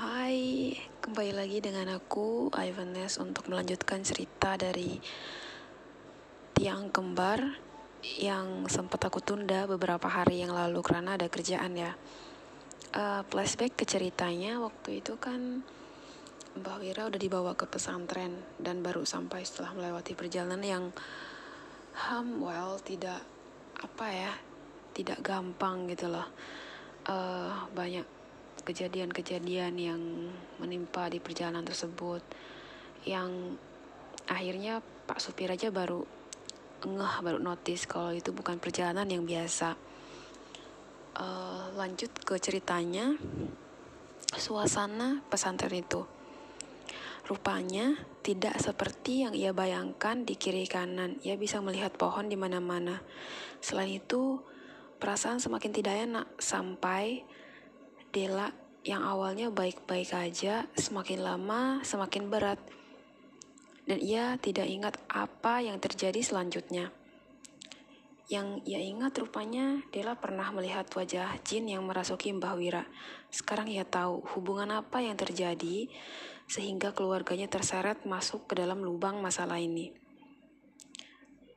Hai, 0.00 0.72
kembali 1.04 1.36
lagi 1.36 1.60
dengan 1.60 1.92
aku, 1.92 2.48
Ivanes, 2.56 3.20
untuk 3.20 3.52
melanjutkan 3.52 4.00
cerita 4.00 4.56
dari 4.56 4.96
tiang 6.56 6.88
kembar 6.88 7.44
yang 8.16 8.64
sempat 8.64 8.96
aku 9.04 9.20
tunda 9.20 9.68
beberapa 9.68 10.08
hari 10.08 10.40
yang 10.40 10.56
lalu 10.56 10.80
karena 10.80 11.20
ada 11.20 11.28
kerjaan 11.28 11.76
ya. 11.76 11.92
Uh, 12.96 13.20
flashback 13.28 13.76
ke 13.76 13.84
ceritanya, 13.84 14.56
waktu 14.64 15.04
itu 15.04 15.20
kan 15.20 15.60
Mbah 16.56 16.80
Wira 16.80 17.04
udah 17.04 17.20
dibawa 17.20 17.52
ke 17.52 17.68
pesantren 17.68 18.40
dan 18.56 18.80
baru 18.80 19.04
sampai 19.04 19.44
setelah 19.44 19.76
melewati 19.76 20.16
perjalanan 20.16 20.64
yang 20.64 20.84
ham, 22.08 22.40
well, 22.40 22.80
tidak 22.80 23.20
apa 23.76 24.06
ya, 24.08 24.32
tidak 24.96 25.20
gampang 25.20 25.92
gitu 25.92 26.08
loh. 26.08 26.24
Uh, 27.04 27.68
banyak 27.76 28.19
kejadian-kejadian 28.62 29.74
yang 29.76 30.02
menimpa 30.60 31.08
di 31.08 31.18
perjalanan 31.18 31.64
tersebut 31.64 32.22
yang 33.08 33.56
akhirnya 34.28 34.84
Pak 35.08 35.18
supir 35.18 35.50
aja 35.50 35.72
baru 35.72 36.04
ngeh 36.80 37.16
baru 37.20 37.38
notice 37.40 37.84
kalau 37.84 38.12
itu 38.14 38.32
bukan 38.32 38.56
perjalanan 38.56 39.08
yang 39.08 39.24
biasa. 39.28 39.76
Uh, 41.16 41.68
lanjut 41.76 42.08
ke 42.22 42.38
ceritanya. 42.40 43.16
Suasana 44.30 45.26
pesantren 45.26 45.82
itu 45.82 46.06
rupanya 47.30 47.94
tidak 48.26 48.58
seperti 48.58 49.22
yang 49.22 49.34
ia 49.38 49.54
bayangkan 49.54 50.26
di 50.26 50.34
kiri 50.34 50.66
kanan. 50.66 51.18
Ia 51.22 51.38
bisa 51.38 51.62
melihat 51.62 51.94
pohon 51.94 52.26
di 52.26 52.34
mana-mana. 52.34 53.02
Selain 53.62 53.90
itu 54.02 54.42
perasaan 54.98 55.38
semakin 55.38 55.70
tidak 55.70 55.94
enak 55.94 56.26
sampai 56.42 57.22
Dela 58.10 58.50
yang 58.82 59.06
awalnya 59.06 59.54
baik-baik 59.54 60.10
aja 60.18 60.66
semakin 60.74 61.22
lama 61.22 61.78
semakin 61.86 62.26
berat. 62.26 62.58
Dan 63.86 64.02
ia 64.02 64.34
tidak 64.42 64.66
ingat 64.66 64.98
apa 65.06 65.62
yang 65.62 65.78
terjadi 65.78 66.18
selanjutnya. 66.18 66.90
Yang 68.30 68.62
ia 68.66 68.82
ingat 68.82 69.14
rupanya 69.18 69.82
Dela 69.94 70.18
pernah 70.18 70.50
melihat 70.50 70.90
wajah 70.90 71.38
jin 71.46 71.70
yang 71.70 71.86
merasuki 71.86 72.34
Mbah 72.34 72.54
Wira. 72.58 72.82
Sekarang 73.30 73.70
ia 73.70 73.86
tahu 73.86 74.22
hubungan 74.34 74.70
apa 74.74 75.02
yang 75.02 75.14
terjadi 75.14 75.86
sehingga 76.50 76.90
keluarganya 76.90 77.46
terseret 77.46 78.02
masuk 78.06 78.50
ke 78.50 78.58
dalam 78.58 78.82
lubang 78.82 79.22
masalah 79.22 79.62
ini. 79.62 79.94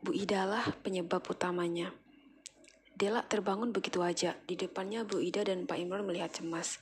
Bu 0.06 0.14
Ida 0.14 0.46
lah 0.46 0.66
penyebab 0.86 1.26
utamanya. 1.26 2.03
Dela 2.94 3.26
terbangun 3.26 3.74
begitu 3.74 4.06
aja. 4.06 4.38
Di 4.46 4.54
depannya 4.54 5.02
Bu 5.02 5.18
Ida 5.18 5.42
dan 5.42 5.66
Pak 5.66 5.78
Imron 5.82 6.06
melihat 6.06 6.30
cemas. 6.30 6.78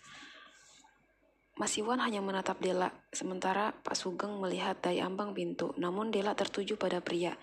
Mas 1.55 1.75
Iwan 1.79 1.99
hanya 2.03 2.19
menatap 2.19 2.59
Dela, 2.59 2.89
sementara 3.11 3.75
Pak 3.83 3.95
Sugeng 3.95 4.39
melihat 4.39 4.79
dari 4.79 4.99
ambang 4.99 5.31
pintu. 5.31 5.71
Namun 5.79 6.11
Dela 6.11 6.35
tertuju 6.35 6.75
pada 6.75 6.99
pria. 6.99 7.35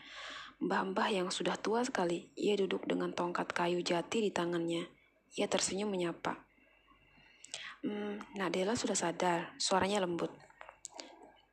Mbah-mbah 0.59 1.09
yang 1.15 1.29
sudah 1.31 1.55
tua 1.55 1.87
sekali. 1.87 2.29
Ia 2.35 2.59
duduk 2.59 2.85
dengan 2.85 3.15
tongkat 3.15 3.55
kayu 3.55 3.79
jati 3.81 4.27
di 4.27 4.31
tangannya. 4.35 4.91
Ia 5.39 5.47
tersenyum 5.47 5.89
menyapa. 5.89 6.49
Hmm, 7.79 8.19
nah 8.35 8.51
Dela 8.51 8.75
sudah 8.75 8.99
sadar, 8.99 9.55
suaranya 9.55 10.03
lembut. 10.03 10.35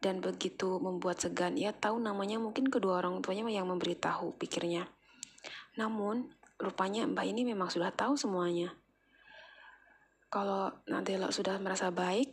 Dan 0.01 0.25
begitu 0.25 0.81
membuat 0.81 1.21
segan, 1.21 1.53
ia 1.53 1.69
tahu 1.69 2.01
namanya 2.01 2.41
mungkin 2.41 2.65
kedua 2.65 2.97
orang 3.01 3.21
tuanya 3.21 3.45
yang 3.49 3.69
memberitahu, 3.69 4.33
pikirnya. 4.41 4.89
Namun, 5.77 6.33
Rupanya 6.55 7.03
Mbak 7.03 7.25
ini 7.27 7.41
memang 7.43 7.67
sudah 7.67 7.91
tahu 7.91 8.15
semuanya. 8.15 8.71
Kalau 10.31 10.71
Nadela 10.87 11.31
sudah 11.31 11.59
merasa 11.59 11.91
baik, 11.91 12.31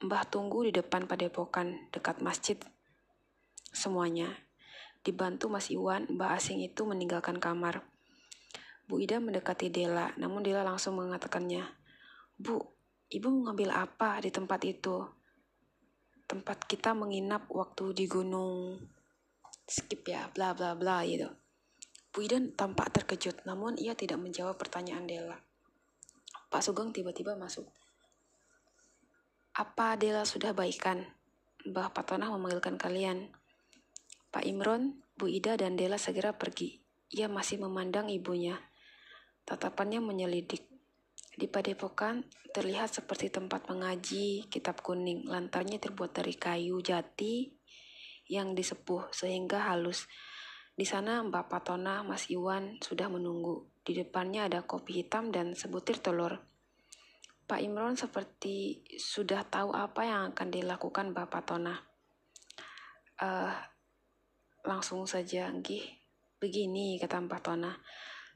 Mbah 0.00 0.24
tunggu 0.32 0.64
di 0.64 0.72
depan 0.72 1.04
padepokan 1.04 1.92
dekat 1.92 2.24
masjid. 2.24 2.56
Semuanya. 3.68 4.32
Dibantu 5.04 5.52
Mas 5.52 5.68
Iwan, 5.68 6.08
Mbah 6.08 6.40
asing 6.40 6.64
itu 6.64 6.88
meninggalkan 6.88 7.36
kamar. 7.36 7.84
Bu 8.88 8.98
Ida 8.98 9.20
mendekati 9.20 9.68
Dela, 9.68 10.10
namun 10.16 10.40
Dela 10.40 10.64
langsung 10.64 10.96
mengatakannya, 10.96 11.62
Bu, 12.40 12.58
Ibu 13.12 13.28
mengambil 13.28 13.76
apa 13.76 14.24
di 14.24 14.32
tempat 14.32 14.64
itu? 14.64 15.04
Tempat 16.24 16.64
kita 16.64 16.96
menginap 16.96 17.46
waktu 17.52 17.92
di 17.92 18.08
gunung 18.08 18.80
skip 19.68 20.06
ya, 20.06 20.26
bla 20.34 20.56
bla 20.56 20.74
bla 20.74 21.02
gitu. 21.04 21.30
Bu 22.10 22.26
Iden 22.26 22.50
tampak 22.58 22.90
terkejut, 22.90 23.46
namun 23.46 23.78
ia 23.78 23.94
tidak 23.94 24.18
menjawab 24.18 24.58
pertanyaan 24.58 25.06
Dela. 25.06 25.38
Pak 26.50 26.66
Sugeng 26.66 26.90
tiba-tiba 26.90 27.38
masuk. 27.38 27.70
Apa 29.54 29.94
Dela 29.94 30.26
sudah 30.26 30.50
baikan? 30.50 31.06
Mbah 31.70 31.94
Patonah 31.94 32.26
memanggilkan 32.34 32.74
kalian. 32.74 33.30
Pak 34.34 34.42
Imron, 34.42 34.98
Bu 35.14 35.30
Ida, 35.30 35.54
dan 35.54 35.78
Dela 35.78 36.02
segera 36.02 36.34
pergi. 36.34 36.82
Ia 37.14 37.30
masih 37.30 37.62
memandang 37.62 38.10
ibunya. 38.10 38.58
Tatapannya 39.46 40.02
menyelidik. 40.02 40.66
Di 41.38 41.46
padepokan 41.46 42.26
terlihat 42.50 42.90
seperti 42.90 43.30
tempat 43.30 43.70
mengaji 43.70 44.50
kitab 44.50 44.82
kuning. 44.82 45.30
Lantarnya 45.30 45.78
terbuat 45.78 46.10
dari 46.10 46.34
kayu 46.34 46.82
jati 46.82 47.54
yang 48.26 48.58
disepuh 48.58 49.10
sehingga 49.14 49.70
halus 49.70 50.10
di 50.74 50.86
sana 50.88 51.20
Mbak 51.20 51.46
Patona, 51.50 52.00
Mas 52.06 52.30
Iwan 52.32 52.80
sudah 52.80 53.10
menunggu. 53.12 53.68
Di 53.80 53.96
depannya 53.96 54.46
ada 54.46 54.64
kopi 54.64 55.04
hitam 55.04 55.28
dan 55.34 55.52
sebutir 55.52 55.98
telur. 55.98 56.40
Pak 57.50 57.60
Imron 57.60 57.98
seperti 57.98 58.86
sudah 58.94 59.42
tahu 59.42 59.74
apa 59.74 60.06
yang 60.06 60.20
akan 60.30 60.48
dilakukan 60.54 61.10
Mbak 61.10 61.28
Patona. 61.28 61.74
Uh, 63.20 63.52
langsung 64.64 65.04
saja, 65.04 65.50
Gih. 65.60 65.84
Begini, 66.40 66.96
kata 66.96 67.20
Mbak 67.20 67.40
Tona. 67.44 67.72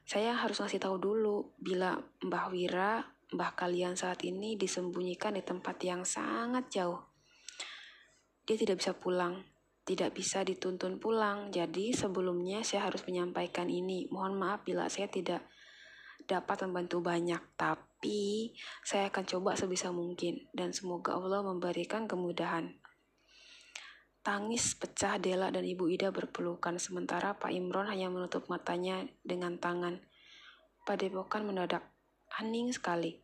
Saya 0.05 0.37
harus 0.37 0.61
ngasih 0.61 0.77
tahu 0.77 1.01
dulu 1.01 1.57
bila 1.57 1.97
Mbah 2.21 2.53
Wira, 2.53 3.01
Mbah 3.33 3.57
kalian 3.57 3.97
saat 3.97 4.21
ini 4.21 4.53
disembunyikan 4.53 5.33
di 5.33 5.41
tempat 5.41 5.81
yang 5.81 6.05
sangat 6.05 6.69
jauh. 6.69 7.01
Dia 8.45 8.53
tidak 8.53 8.85
bisa 8.85 8.93
pulang 8.93 9.54
tidak 9.85 10.17
bisa 10.17 10.41
dituntun 10.41 10.97
pulang. 10.97 11.53
Jadi 11.53 11.93
sebelumnya 11.93 12.65
saya 12.65 12.89
harus 12.89 13.05
menyampaikan 13.05 13.69
ini. 13.69 14.09
Mohon 14.09 14.33
maaf 14.41 14.65
bila 14.65 14.89
saya 14.89 15.05
tidak 15.05 15.45
dapat 16.25 16.65
membantu 16.65 17.05
banyak, 17.05 17.37
tapi 17.53 18.49
saya 18.81 19.13
akan 19.13 19.23
coba 19.29 19.53
sebisa 19.53 19.93
mungkin 19.93 20.49
dan 20.57 20.73
semoga 20.73 21.13
Allah 21.13 21.45
memberikan 21.45 22.09
kemudahan. 22.09 22.81
Tangis 24.25 24.73
pecah 24.73 25.21
Dela 25.21 25.53
dan 25.53 25.61
Ibu 25.61 25.85
Ida 25.85 26.09
berpelukan 26.09 26.81
sementara 26.81 27.37
Pak 27.37 27.53
Imron 27.53 27.85
hanya 27.85 28.09
menutup 28.09 28.49
matanya 28.49 29.05
dengan 29.21 29.61
tangan. 29.61 30.01
Padepokan 30.81 31.45
mendadak 31.45 31.85
hening 32.41 32.73
sekali. 32.73 33.21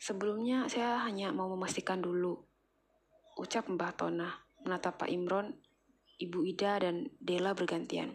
Sebelumnya 0.00 0.64
saya 0.72 1.04
hanya 1.04 1.28
mau 1.28 1.52
memastikan 1.52 2.00
dulu, 2.00 2.40
ucap 3.36 3.68
Mbah 3.68 3.92
Tona 3.92 4.32
menatap 4.62 5.02
Pak 5.02 5.10
Imron, 5.10 5.50
Ibu 6.18 6.46
Ida, 6.46 6.78
dan 6.82 7.10
Dela 7.18 7.52
bergantian. 7.54 8.14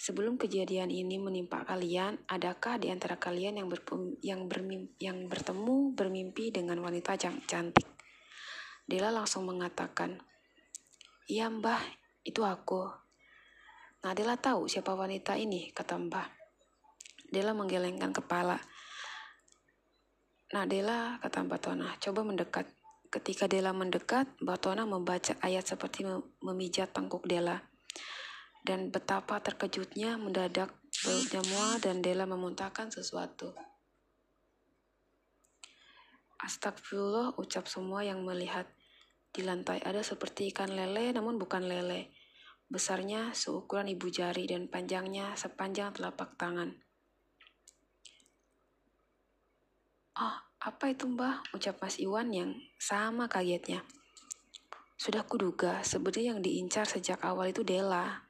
Sebelum 0.00 0.40
kejadian 0.40 0.88
ini 0.88 1.20
menimpa 1.20 1.60
kalian, 1.68 2.24
adakah 2.24 2.80
di 2.80 2.88
antara 2.88 3.20
kalian 3.20 3.60
yang, 3.60 3.68
berpem, 3.68 4.16
yang, 4.24 4.48
bermim, 4.48 4.88
yang 4.96 5.28
bertemu 5.28 5.92
bermimpi 5.92 6.48
dengan 6.48 6.80
wanita 6.80 7.20
cantik? 7.20 7.84
Dela 8.88 9.12
langsung 9.12 9.44
mengatakan, 9.44 10.16
Iya 11.28 11.52
mbah, 11.52 11.84
itu 12.24 12.40
aku. 12.42 12.88
Nah 14.00 14.12
Dela 14.16 14.40
tahu 14.40 14.66
siapa 14.72 14.96
wanita 14.96 15.36
ini, 15.36 15.68
kata 15.68 16.00
mbah. 16.00 16.26
Dela 17.30 17.52
menggelengkan 17.52 18.10
kepala. 18.10 18.58
Nah 20.50 20.66
Dela, 20.66 21.14
kata 21.22 21.46
Mbak 21.46 21.60
Tona, 21.62 21.94
coba 22.02 22.26
mendekat. 22.26 22.66
Ketika 23.10 23.50
Dela 23.50 23.74
mendekat, 23.74 24.30
Batona 24.38 24.86
membaca 24.86 25.34
ayat 25.42 25.66
seperti 25.66 26.06
memijat 26.46 26.94
tangkuk 26.94 27.26
Dela. 27.26 27.58
Dan 28.62 28.94
betapa 28.94 29.42
terkejutnya 29.42 30.14
mendadak 30.14 30.70
belutnya 31.02 31.42
mual 31.50 31.82
dan 31.82 31.98
Dela 32.06 32.22
memuntahkan 32.30 32.86
sesuatu. 32.94 33.50
Astagfirullah 36.38 37.34
ucap 37.36 37.66
semua 37.66 38.06
yang 38.06 38.22
melihat. 38.22 38.70
Di 39.30 39.46
lantai 39.46 39.78
ada 39.82 40.02
seperti 40.02 40.50
ikan 40.54 40.70
lele 40.70 41.10
namun 41.10 41.38
bukan 41.38 41.66
lele. 41.66 42.14
Besarnya 42.70 43.34
seukuran 43.34 43.90
ibu 43.90 44.06
jari 44.06 44.46
dan 44.46 44.70
panjangnya 44.70 45.34
sepanjang 45.34 45.90
telapak 45.94 46.38
tangan. 46.38 46.78
Ah, 50.14 50.49
apa 50.60 50.92
itu 50.92 51.08
mbah? 51.08 51.40
Ucap 51.56 51.80
Mas 51.80 51.96
Iwan 51.96 52.28
yang 52.36 52.52
sama 52.76 53.32
kagetnya. 53.32 53.80
Sudah 55.00 55.24
kuduga, 55.24 55.80
sebenarnya 55.80 56.36
yang 56.36 56.40
diincar 56.44 56.84
sejak 56.84 57.24
awal 57.24 57.48
itu 57.48 57.64
Dela. 57.64 58.28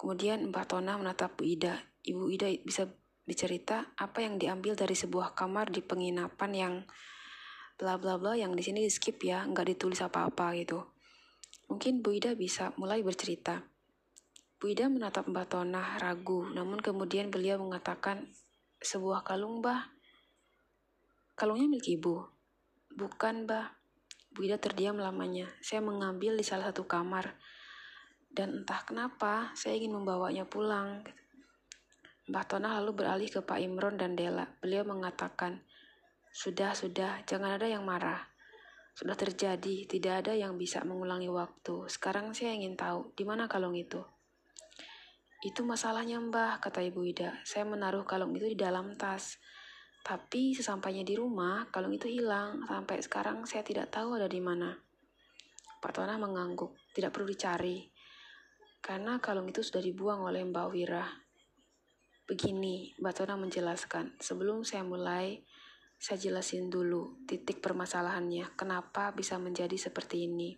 Kemudian 0.00 0.48
Mbak 0.48 0.72
Tona 0.72 0.96
menatap 0.96 1.36
Bu 1.36 1.44
Ida. 1.44 1.76
Ibu 2.00 2.32
Ida 2.32 2.48
bisa 2.64 2.88
dicerita 3.28 3.92
apa 4.00 4.24
yang 4.24 4.40
diambil 4.40 4.72
dari 4.72 4.96
sebuah 4.96 5.36
kamar 5.36 5.68
di 5.68 5.84
penginapan 5.84 6.52
yang 6.56 6.74
bla 7.76 8.00
bla 8.00 8.16
bla 8.16 8.32
yang 8.32 8.56
di 8.56 8.64
sini 8.64 8.80
di 8.80 8.88
skip 8.88 9.20
ya, 9.20 9.44
nggak 9.44 9.76
ditulis 9.76 10.00
apa-apa 10.00 10.56
gitu. 10.56 10.88
Mungkin 11.68 12.00
Bu 12.00 12.16
Ida 12.16 12.32
bisa 12.32 12.72
mulai 12.80 13.04
bercerita. 13.04 13.60
Bu 14.56 14.72
Ida 14.72 14.88
menatap 14.88 15.28
Mbak 15.28 15.52
Tonah 15.52 16.00
ragu, 16.00 16.48
namun 16.56 16.80
kemudian 16.80 17.28
beliau 17.28 17.60
mengatakan, 17.60 18.32
sebuah 18.80 19.20
kalung, 19.20 19.60
Mbah. 19.60 19.99
Kalungnya 21.40 21.72
milik 21.72 21.96
Ibu. 21.96 22.20
Bukan, 23.00 23.48
Mbah. 23.48 23.72
Bu 24.36 24.44
Ida 24.44 24.60
terdiam 24.60 25.00
lamanya. 25.00 25.48
Saya 25.64 25.80
mengambil 25.80 26.36
di 26.36 26.44
salah 26.44 26.68
satu 26.68 26.84
kamar. 26.84 27.32
Dan 28.28 28.60
entah 28.60 28.84
kenapa, 28.84 29.48
saya 29.56 29.72
ingin 29.80 29.96
membawanya 29.96 30.44
pulang. 30.44 31.00
Mbah 32.28 32.44
Tonah 32.44 32.76
lalu 32.76 32.92
beralih 32.92 33.32
ke 33.32 33.40
Pak 33.40 33.56
Imron 33.56 33.96
dan 33.96 34.20
Dela. 34.20 34.52
Beliau 34.60 34.84
mengatakan, 34.84 35.64
sudah, 36.28 36.76
sudah, 36.76 37.24
jangan 37.24 37.56
ada 37.56 37.64
yang 37.64 37.88
marah. 37.88 38.20
Sudah 38.92 39.16
terjadi, 39.16 39.88
tidak 39.88 40.28
ada 40.28 40.36
yang 40.36 40.60
bisa 40.60 40.84
mengulangi 40.84 41.32
waktu. 41.32 41.88
Sekarang 41.88 42.36
saya 42.36 42.52
ingin 42.52 42.76
tahu, 42.76 43.16
di 43.16 43.24
mana 43.24 43.48
kalung 43.48 43.72
itu? 43.72 44.04
Itu 45.40 45.64
masalahnya 45.64 46.20
mbah, 46.20 46.60
kata 46.60 46.84
Ibu 46.84 47.00
Ida. 47.00 47.40
Saya 47.48 47.64
menaruh 47.64 48.04
kalung 48.04 48.36
itu 48.36 48.44
di 48.44 48.60
dalam 48.60 48.92
tas. 49.00 49.40
Tapi 50.00 50.56
sesampainya 50.56 51.04
di 51.04 51.14
rumah, 51.14 51.68
kalung 51.68 51.92
itu 51.92 52.08
hilang. 52.08 52.64
Sampai 52.64 53.04
sekarang 53.04 53.44
saya 53.44 53.60
tidak 53.60 53.92
tahu 53.92 54.16
ada 54.16 54.26
di 54.26 54.40
mana. 54.40 54.72
Pak 55.80 55.92
Tonah 55.96 56.20
mengangguk, 56.20 56.76
tidak 56.92 57.16
perlu 57.16 57.28
dicari. 57.28 57.88
Karena 58.80 59.20
kalung 59.20 59.48
itu 59.48 59.60
sudah 59.60 59.80
dibuang 59.80 60.24
oleh 60.24 60.44
Mbak 60.44 60.66
Wira. 60.72 61.04
Begini, 62.24 62.94
Mbak 63.00 63.14
Tona 63.16 63.34
menjelaskan. 63.34 64.16
Sebelum 64.22 64.62
saya 64.62 64.86
mulai, 64.86 65.42
saya 66.00 66.16
jelasin 66.16 66.72
dulu 66.72 67.20
titik 67.28 67.60
permasalahannya, 67.60 68.56
kenapa 68.56 69.12
bisa 69.12 69.36
menjadi 69.36 69.76
seperti 69.76 70.30
ini. 70.30 70.56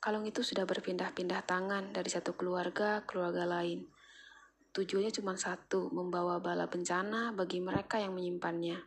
Kalung 0.00 0.24
itu 0.24 0.40
sudah 0.46 0.64
berpindah-pindah 0.64 1.44
tangan 1.44 1.90
dari 1.90 2.06
satu 2.08 2.32
keluarga 2.38 3.02
ke 3.02 3.12
keluarga 3.12 3.44
lain. 3.44 3.90
Tujuannya 4.78 5.10
cuma 5.10 5.34
satu, 5.34 5.90
membawa 5.90 6.38
bala 6.38 6.70
bencana 6.70 7.34
bagi 7.34 7.58
mereka 7.58 7.98
yang 7.98 8.14
menyimpannya. 8.14 8.78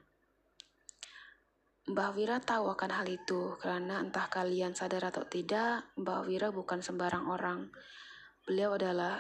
Mbah 1.91 2.15
Wira 2.15 2.39
tahu 2.39 2.71
akan 2.71 2.91
hal 2.95 3.11
itu, 3.11 3.59
karena 3.59 3.99
entah 3.99 4.31
kalian 4.31 4.71
sadar 4.71 5.11
atau 5.11 5.27
tidak, 5.27 5.91
Mbah 5.99 6.23
Wira 6.23 6.47
bukan 6.47 6.79
sembarang 6.79 7.27
orang. 7.27 7.67
Beliau 8.47 8.79
adalah 8.79 9.19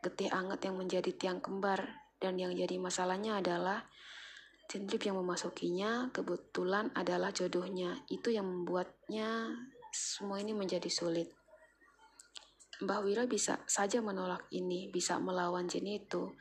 getih 0.00 0.32
anget 0.32 0.64
yang 0.64 0.80
menjadi 0.80 1.12
tiang 1.12 1.44
kembar, 1.44 1.84
dan 2.16 2.40
yang 2.40 2.56
jadi 2.56 2.80
masalahnya 2.80 3.44
adalah 3.44 3.84
Jendrip 4.70 5.02
yang 5.02 5.18
memasukinya 5.18 6.14
kebetulan 6.14 6.94
adalah 6.94 7.34
jodohnya. 7.34 8.06
Itu 8.06 8.30
yang 8.30 8.46
membuatnya 8.46 9.50
semua 9.90 10.38
ini 10.38 10.54
menjadi 10.54 10.86
sulit. 10.86 11.39
Mbah 12.80 13.04
Wira 13.04 13.28
bisa 13.28 13.60
saja 13.68 14.00
menolak 14.00 14.48
ini, 14.56 14.88
bisa 14.88 15.20
melawan 15.20 15.68
jin 15.68 15.84
itu. 15.84 16.32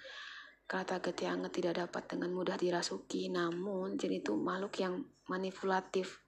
Kata 0.64 1.04
Getianget 1.04 1.52
tidak 1.52 1.84
dapat 1.84 2.08
dengan 2.16 2.32
mudah 2.32 2.56
dirasuki, 2.56 3.28
namun 3.28 4.00
jin 4.00 4.24
itu 4.24 4.40
makhluk 4.40 4.80
yang 4.80 5.04
manipulatif. 5.28 6.24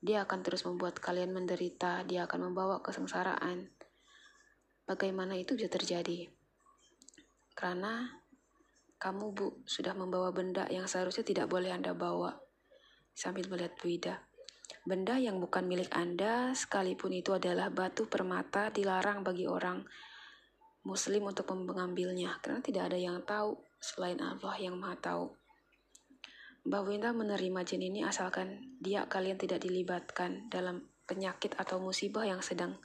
Dia 0.00 0.24
akan 0.24 0.40
terus 0.40 0.64
membuat 0.64 0.96
kalian 0.98 1.36
menderita, 1.36 2.00
dia 2.08 2.24
akan 2.24 2.48
membawa 2.48 2.80
kesengsaraan. 2.80 3.68
Bagaimana 4.88 5.36
itu 5.36 5.52
bisa 5.52 5.68
terjadi? 5.68 6.32
Karena 7.52 8.08
kamu, 8.96 9.36
Bu, 9.36 9.48
sudah 9.68 9.92
membawa 9.92 10.32
benda 10.32 10.64
yang 10.72 10.88
seharusnya 10.88 11.28
tidak 11.28 11.52
boleh 11.52 11.74
Anda 11.74 11.92
bawa. 11.92 12.40
Sambil 13.12 13.50
melihat 13.52 13.76
Bu 13.76 13.92
Ida. 13.92 14.31
Benda 14.82 15.14
yang 15.14 15.38
bukan 15.38 15.62
milik 15.66 15.94
Anda, 15.94 16.50
sekalipun 16.58 17.14
itu 17.14 17.30
adalah 17.34 17.70
batu 17.70 18.10
permata, 18.10 18.68
dilarang 18.74 19.22
bagi 19.22 19.46
orang 19.46 19.82
Muslim 20.82 21.30
untuk 21.30 21.46
mengambilnya, 21.54 22.42
karena 22.42 22.58
tidak 22.58 22.90
ada 22.90 22.98
yang 22.98 23.22
tahu 23.22 23.54
selain 23.78 24.18
Allah 24.18 24.58
yang 24.58 24.74
Maha 24.74 24.98
Tahu. 24.98 25.26
Mbak 26.66 26.82
Winda 26.86 27.10
menerima 27.14 27.60
jin 27.66 27.82
ini 27.82 28.00
asalkan 28.02 28.78
dia 28.82 29.06
kalian 29.06 29.38
tidak 29.38 29.62
dilibatkan 29.62 30.50
dalam 30.50 30.82
penyakit 31.06 31.58
atau 31.58 31.82
musibah 31.82 32.22
yang 32.22 32.38
sedang 32.38 32.78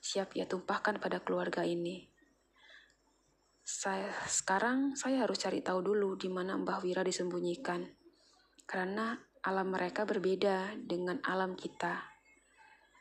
siap 0.00 0.32
ia 0.32 0.48
tumpahkan 0.48 0.96
pada 0.96 1.20
keluarga 1.20 1.60
ini 1.60 2.08
saya 3.70 4.10
sekarang 4.26 4.98
saya 4.98 5.22
harus 5.22 5.38
cari 5.38 5.62
tahu 5.62 5.78
dulu 5.78 6.18
di 6.18 6.26
mana 6.26 6.58
Mbah 6.58 6.82
Wira 6.82 7.06
disembunyikan. 7.06 7.86
Karena 8.66 9.14
alam 9.40 9.72
mereka 9.72 10.04
berbeda 10.04 10.76
dengan 10.76 11.16
alam 11.24 11.56
kita. 11.56 11.96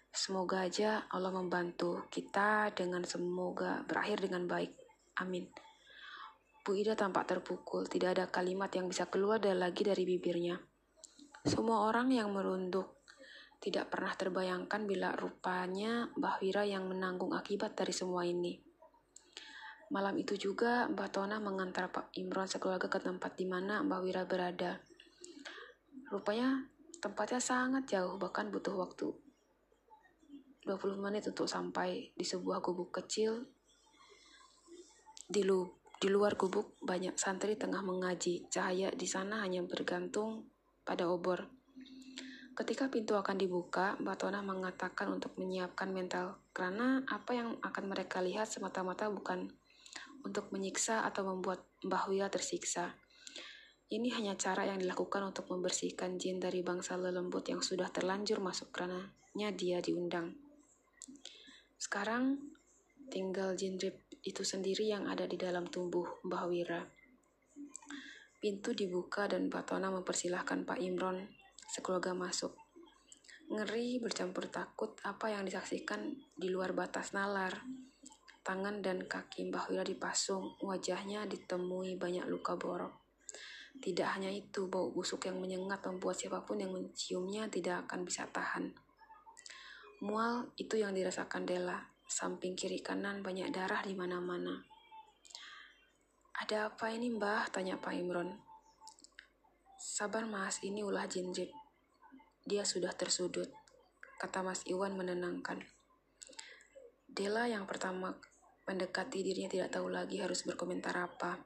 Semoga 0.09 0.63
aja 0.63 1.03
Allah 1.11 1.35
membantu 1.35 2.07
kita 2.07 2.71
dengan 2.71 3.03
semoga 3.03 3.83
berakhir 3.83 4.23
dengan 4.23 4.47
baik. 4.47 4.71
Amin. 5.19 5.51
Bu 6.63 6.79
Ida 6.79 6.95
tampak 6.95 7.27
terpukul, 7.27 7.91
tidak 7.91 8.15
ada 8.15 8.25
kalimat 8.31 8.71
yang 8.71 8.87
bisa 8.87 9.11
keluar 9.11 9.43
dari 9.43 9.59
lagi 9.59 9.83
dari 9.83 10.07
bibirnya. 10.07 10.55
Semua 11.43 11.87
orang 11.87 12.11
yang 12.15 12.31
merunduk 12.31 12.99
tidak 13.59 13.91
pernah 13.91 14.15
terbayangkan 14.15 14.87
bila 14.87 15.11
rupanya 15.19 16.07
Mbah 16.15 16.39
Wira 16.39 16.63
yang 16.63 16.87
menanggung 16.87 17.35
akibat 17.35 17.75
dari 17.75 17.91
semua 17.91 18.23
ini. 18.23 18.55
Malam 19.91 20.15
itu 20.15 20.39
juga 20.39 20.87
Mbah 20.87 21.09
Tona 21.11 21.43
mengantar 21.43 21.91
Pak 21.91 22.15
Imron 22.15 22.47
sekeluarga 22.47 22.87
ke 22.87 23.03
tempat 23.03 23.35
di 23.35 23.43
mana 23.43 23.83
Mbah 23.83 23.99
Wira 23.99 24.23
berada. 24.23 24.79
Rupanya 26.09 26.65
tempatnya 26.97 27.37
sangat 27.37 27.85
jauh, 27.85 28.17
bahkan 28.17 28.49
butuh 28.49 28.73
waktu 28.73 29.13
20 30.65 31.01
menit 31.01 31.25
untuk 31.29 31.49
sampai 31.49 32.13
di 32.13 32.25
sebuah 32.25 32.61
gubuk 32.61 32.93
kecil. 32.93 33.45
Di, 35.29 35.45
lu, 35.45 35.69
di 36.01 36.09
luar 36.09 36.33
gubuk 36.33 36.77
banyak 36.81 37.13
santri 37.17 37.57
tengah 37.57 37.85
mengaji. 37.85 38.49
Cahaya 38.49 38.89
di 38.93 39.05
sana 39.05 39.45
hanya 39.45 39.61
bergantung 39.65 40.49
pada 40.81 41.05
obor. 41.05 41.45
Ketika 42.59 42.91
pintu 42.91 43.15
akan 43.15 43.39
dibuka, 43.39 43.95
Mbak 44.03 44.17
Tona 44.19 44.43
mengatakan 44.43 45.15
untuk 45.15 45.31
menyiapkan 45.39 45.95
mental, 45.95 46.43
karena 46.51 46.99
apa 47.07 47.31
yang 47.31 47.55
akan 47.63 47.85
mereka 47.87 48.19
lihat 48.19 48.51
semata-mata 48.51 49.07
bukan 49.07 49.47
untuk 50.27 50.51
menyiksa 50.51 51.07
atau 51.07 51.23
membuat 51.23 51.63
Mbah 51.87 52.11
Wira 52.11 52.27
tersiksa. 52.27 52.99
Ini 53.89 54.13
hanya 54.21 54.37
cara 54.37 54.69
yang 54.69 54.77
dilakukan 54.77 55.33
untuk 55.33 55.49
membersihkan 55.49 56.21
jin 56.21 56.37
dari 56.37 56.61
bangsa 56.61 56.93
lelembut 56.93 57.41
yang 57.49 57.57
sudah 57.65 57.89
terlanjur 57.89 58.37
masuk 58.37 58.69
karenanya 58.69 59.49
dia 59.57 59.81
diundang. 59.81 60.37
Sekarang 61.73 62.37
tinggal 63.09 63.57
jin 63.57 63.81
rip 63.81 64.05
itu 64.21 64.45
sendiri 64.45 64.93
yang 64.93 65.09
ada 65.09 65.25
di 65.25 65.41
dalam 65.41 65.65
tubuh 65.65 66.21
Mbah 66.21 66.45
Wira. 66.45 66.85
Pintu 68.37 68.77
dibuka 68.77 69.25
dan 69.25 69.49
Batona 69.49 69.89
mempersilahkan 69.89 70.69
Pak 70.69 70.77
Imron 70.85 71.25
sekeluarga 71.65 72.13
masuk. 72.13 72.53
Ngeri 73.49 73.97
bercampur 73.97 74.53
takut 74.53 75.01
apa 75.01 75.33
yang 75.33 75.49
disaksikan 75.49 76.13
di 76.37 76.53
luar 76.53 76.77
batas 76.77 77.17
nalar. 77.17 77.65
Tangan 78.45 78.85
dan 78.85 79.09
kaki 79.09 79.49
Mbah 79.49 79.73
Wira 79.73 79.81
dipasung, 79.81 80.61
wajahnya 80.61 81.25
ditemui 81.25 81.97
banyak 81.97 82.29
luka 82.29 82.53
borok. 82.53 82.98
Tidak 83.79 84.07
hanya 84.11 84.27
itu, 84.27 84.67
bau 84.67 84.91
busuk 84.91 85.23
yang 85.27 85.39
menyengat 85.39 85.79
membuat 85.87 86.19
siapa 86.19 86.43
pun 86.43 86.59
yang 86.59 86.75
menciumnya 86.75 87.47
tidak 87.47 87.87
akan 87.87 88.03
bisa 88.03 88.27
tahan. 88.27 88.75
Mual 90.03 90.51
itu 90.59 90.79
yang 90.79 90.91
dirasakan 90.91 91.47
Dela. 91.47 91.79
Samping 92.09 92.57
kiri 92.57 92.81
kanan 92.81 93.21
banyak 93.21 93.53
darah 93.53 93.85
di 93.85 93.93
mana-mana. 93.93 94.65
Ada 96.39 96.71
apa 96.73 96.89
ini 96.89 97.11
mbah? 97.13 97.51
Tanya 97.51 97.77
Pak 97.77 97.93
Imron. 97.93 98.31
Sabar 99.79 100.23
mas, 100.23 100.63
ini 100.63 100.81
ulah 100.81 101.05
jinjit. 101.05 101.51
Dia 102.47 102.63
sudah 102.63 102.95
tersudut, 102.95 103.51
kata 104.17 104.41
Mas 104.41 104.63
Iwan 104.65 104.95
menenangkan. 104.95 105.59
Dela 107.05 107.45
yang 107.51 107.67
pertama 107.67 108.15
mendekati 108.63 109.19
dirinya 109.19 109.51
tidak 109.51 109.75
tahu 109.75 109.91
lagi 109.91 110.23
harus 110.23 110.47
berkomentar 110.47 110.95
apa. 110.95 111.43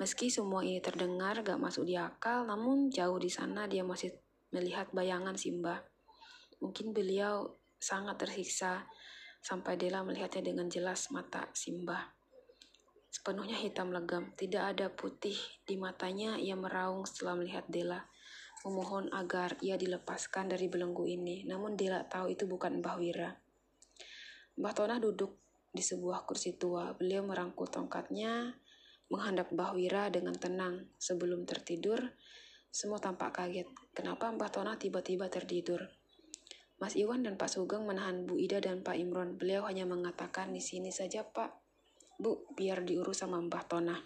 Meski 0.00 0.32
semua 0.32 0.64
ini 0.64 0.80
terdengar 0.80 1.44
gak 1.44 1.60
masuk 1.60 1.84
di 1.84 1.96
akal, 1.96 2.48
namun 2.48 2.88
jauh 2.88 3.20
di 3.20 3.28
sana 3.28 3.68
dia 3.68 3.84
masih 3.84 4.12
melihat 4.50 4.88
bayangan 4.90 5.36
Simba. 5.36 5.84
Mungkin 6.60 6.92
beliau 6.96 7.56
sangat 7.80 8.20
tersiksa 8.20 8.84
sampai 9.40 9.80
Dela 9.80 10.04
melihatnya 10.04 10.52
dengan 10.52 10.68
jelas 10.68 11.08
mata 11.08 11.48
Simba. 11.56 12.12
Sepenuhnya 13.10 13.58
hitam 13.58 13.90
legam, 13.90 14.30
tidak 14.38 14.76
ada 14.76 14.86
putih 14.92 15.34
di 15.66 15.74
matanya. 15.74 16.38
Ia 16.38 16.54
meraung 16.54 17.02
setelah 17.02 17.40
melihat 17.40 17.66
Dela, 17.66 18.06
memohon 18.62 19.10
agar 19.10 19.58
ia 19.64 19.74
dilepaskan 19.74 20.52
dari 20.52 20.70
belenggu 20.70 21.08
ini. 21.08 21.42
Namun 21.48 21.74
Dela 21.74 22.06
tahu 22.06 22.30
itu 22.30 22.46
bukan 22.46 22.78
Mbah 22.78 22.96
Wira. 23.00 23.30
Mbah 24.60 24.72
Tona 24.76 25.02
duduk 25.02 25.40
di 25.72 25.82
sebuah 25.82 26.22
kursi 26.22 26.54
tua, 26.54 26.94
beliau 26.94 27.26
merangkul 27.26 27.66
tongkatnya, 27.66 28.54
menghadap 29.10 29.50
Mbah 29.50 29.74
Wira 29.74 30.08
dengan 30.08 30.38
tenang. 30.38 30.88
Sebelum 30.96 31.44
tertidur, 31.44 32.00
Semua 32.70 33.02
tampak 33.02 33.34
kaget. 33.34 33.66
Kenapa 33.90 34.30
Mbah 34.30 34.46
Tonah 34.54 34.78
tiba-tiba 34.78 35.26
tertidur? 35.26 35.90
Mas 36.78 36.94
Iwan 36.94 37.26
dan 37.26 37.34
Pak 37.34 37.50
Sugeng 37.50 37.82
menahan 37.82 38.24
Bu 38.24 38.38
Ida 38.38 38.62
dan 38.62 38.86
Pak 38.86 38.94
Imron. 38.94 39.34
Beliau 39.34 39.66
hanya 39.66 39.84
mengatakan 39.90 40.54
di 40.54 40.62
sini 40.62 40.94
saja 40.94 41.26
Pak. 41.26 41.50
Bu, 42.16 42.46
biar 42.54 42.86
diurus 42.86 43.26
sama 43.26 43.42
Mbah 43.42 43.64
Tonah. 43.66 44.00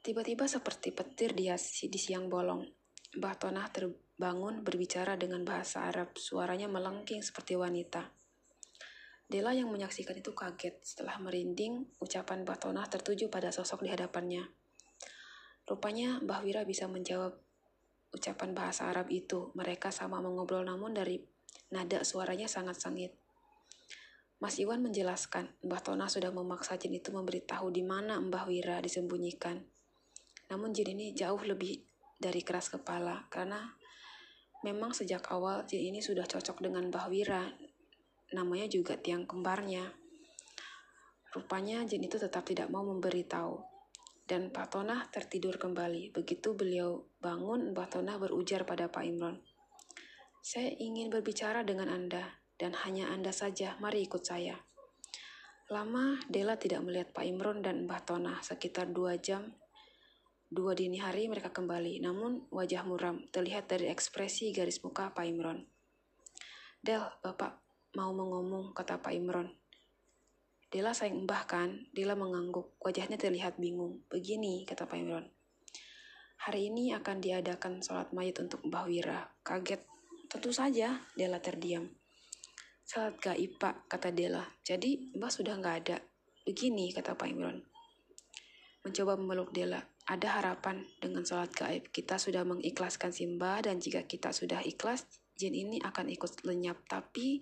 Tiba-tiba 0.00 0.48
seperti 0.48 0.96
petir 0.96 1.36
di, 1.36 1.52
di 1.52 2.00
siang 2.00 2.32
bolong. 2.32 2.64
Mbah 3.20 3.36
Tonah 3.36 3.68
terbangun 3.68 4.64
berbicara 4.64 5.20
dengan 5.20 5.44
bahasa 5.44 5.84
Arab. 5.84 6.16
Suaranya 6.16 6.72
melengking 6.72 7.20
seperti 7.20 7.54
wanita. 7.54 8.08
Dela 9.30 9.54
yang 9.54 9.70
menyaksikan 9.70 10.18
itu 10.18 10.34
kaget 10.34 10.82
setelah 10.82 11.14
merinding 11.22 11.86
ucapan 12.02 12.42
Mbah 12.42 12.58
Tonah 12.58 12.90
tertuju 12.90 13.30
pada 13.30 13.54
sosok 13.54 13.86
di 13.86 13.94
hadapannya. 13.94 14.42
Rupanya 15.70 16.18
Mbah 16.18 16.42
Wira 16.42 16.66
bisa 16.66 16.90
menjawab 16.90 17.38
ucapan 18.10 18.50
bahasa 18.58 18.90
Arab 18.90 19.06
itu. 19.06 19.54
Mereka 19.54 19.94
sama 19.94 20.18
mengobrol 20.18 20.66
namun 20.66 20.98
dari 20.98 21.22
nada 21.70 22.02
suaranya 22.02 22.50
sangat 22.50 22.82
sengit. 22.82 23.14
Mas 24.42 24.58
Iwan 24.58 24.82
menjelaskan, 24.82 25.52
Mbah 25.62 25.78
Tona 25.84 26.10
sudah 26.10 26.34
memaksa 26.34 26.74
jin 26.74 26.96
itu 26.96 27.14
memberitahu 27.14 27.70
di 27.70 27.86
mana 27.86 28.18
Mbah 28.18 28.50
Wira 28.50 28.82
disembunyikan. 28.82 29.62
Namun 30.50 30.74
jin 30.74 30.90
ini 30.90 31.14
jauh 31.14 31.38
lebih 31.46 31.86
dari 32.18 32.42
keras 32.42 32.66
kepala 32.66 33.30
karena 33.30 33.78
memang 34.66 34.90
sejak 34.90 35.30
awal 35.30 35.62
jin 35.70 35.94
ini 35.94 36.02
sudah 36.02 36.26
cocok 36.26 36.66
dengan 36.66 36.90
Mbah 36.90 37.06
Wira. 37.06 37.46
Namanya 38.34 38.70
juga 38.70 38.94
tiang 38.98 39.26
kembarnya. 39.26 39.90
Rupanya 41.30 41.86
jin 41.86 42.02
itu 42.02 42.18
tetap 42.18 42.46
tidak 42.46 42.70
mau 42.70 42.82
memberitahu 42.82 43.70
dan 44.30 44.54
Pak 44.54 44.78
Tonah 44.78 45.10
tertidur 45.10 45.58
kembali. 45.58 46.14
Begitu 46.14 46.54
beliau 46.54 47.02
bangun, 47.18 47.74
Pak 47.74 47.98
Tonah 47.98 48.14
berujar 48.14 48.62
pada 48.62 48.86
Pak 48.86 49.02
Imron, 49.02 49.42
Saya 50.38 50.70
ingin 50.70 51.10
berbicara 51.10 51.66
dengan 51.66 51.90
Anda, 51.90 52.38
dan 52.54 52.78
hanya 52.86 53.10
Anda 53.10 53.34
saja, 53.34 53.74
mari 53.82 54.06
ikut 54.06 54.22
saya. 54.22 54.54
Lama, 55.66 56.22
Dela 56.30 56.54
tidak 56.54 56.86
melihat 56.86 57.10
Pak 57.10 57.26
Imron 57.26 57.58
dan 57.58 57.90
Mbah 57.90 58.06
Tonah. 58.06 58.38
Sekitar 58.38 58.94
dua 58.94 59.18
jam, 59.18 59.50
dua 60.46 60.78
dini 60.78 61.02
hari 61.02 61.26
mereka 61.26 61.50
kembali. 61.50 61.98
Namun, 61.98 62.46
wajah 62.54 62.86
muram 62.86 63.26
terlihat 63.34 63.66
dari 63.66 63.90
ekspresi 63.90 64.54
garis 64.54 64.78
muka 64.86 65.10
Pak 65.10 65.26
Imron. 65.26 65.66
Del, 66.80 67.02
Bapak 67.20 67.59
mau 67.94 68.14
mengomong, 68.14 68.70
kata 68.70 69.02
Pak 69.02 69.14
Imron. 69.14 69.50
Dela 70.70 70.94
sayang 70.94 71.26
mbah 71.26 71.50
kan? 71.50 71.90
Dela 71.90 72.14
mengangguk, 72.14 72.78
wajahnya 72.78 73.18
terlihat 73.18 73.58
bingung. 73.58 74.06
Begini, 74.06 74.62
kata 74.62 74.86
Pak 74.86 74.98
Imron. 75.02 75.26
Hari 76.40 76.70
ini 76.70 76.94
akan 76.96 77.20
diadakan 77.20 77.84
sholat 77.84 78.16
mayat 78.16 78.40
untuk 78.40 78.64
Mbah 78.64 78.88
Wira. 78.88 79.28
Kaget. 79.44 79.84
Tentu 80.30 80.54
saja, 80.56 80.96
Dela 81.12 81.36
terdiam. 81.42 81.84
Salat 82.80 83.20
gaib, 83.20 83.60
Pak, 83.60 83.90
kata 83.92 84.08
Dela. 84.08 84.46
Jadi, 84.64 85.12
Mbah 85.18 85.28
sudah 85.28 85.58
nggak 85.60 85.76
ada. 85.84 85.98
Begini, 86.48 86.96
kata 86.96 87.12
Pak 87.12 87.28
Imron. 87.28 87.60
Mencoba 88.86 89.20
memeluk 89.20 89.52
Dela. 89.52 89.84
Ada 90.08 90.40
harapan 90.40 90.80
dengan 90.96 91.28
sholat 91.28 91.52
gaib. 91.52 91.92
Kita 91.92 92.16
sudah 92.16 92.46
mengikhlaskan 92.48 93.12
Simba 93.12 93.60
dan 93.60 93.76
jika 93.76 94.08
kita 94.08 94.32
sudah 94.32 94.64
ikhlas, 94.64 95.04
jin 95.40 95.56
ini 95.56 95.80
akan 95.80 96.12
ikut 96.12 96.44
lenyap. 96.44 96.84
Tapi 96.84 97.40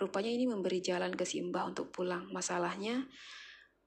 Rupanya 0.00 0.32
ini 0.32 0.48
memberi 0.48 0.80
jalan 0.80 1.12
ke 1.12 1.28
Simbah 1.28 1.68
untuk 1.68 1.92
pulang. 1.92 2.32
Masalahnya, 2.32 3.04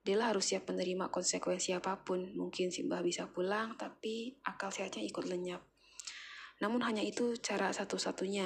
Dela 0.06 0.30
harus 0.30 0.54
siap 0.54 0.70
menerima 0.70 1.10
konsekuensi 1.10 1.74
apa 1.74 2.06
pun. 2.06 2.38
Mungkin 2.38 2.70
Simbah 2.70 3.02
bisa 3.02 3.34
pulang, 3.34 3.74
tapi 3.82 4.38
akal 4.46 4.70
sehatnya 4.70 5.02
ikut 5.02 5.26
lenyap. 5.26 5.66
Namun 6.62 6.86
hanya 6.86 7.02
itu 7.02 7.34
cara 7.42 7.74
satu-satunya. 7.74 8.46